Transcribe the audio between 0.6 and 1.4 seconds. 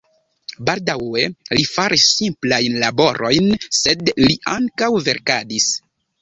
Baldaŭe